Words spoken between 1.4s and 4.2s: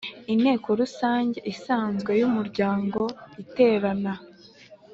isanzwe y umuryango iterana